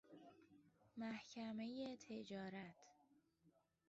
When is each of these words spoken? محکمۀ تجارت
محکمۀ 0.97 1.97
تجارت 1.97 2.75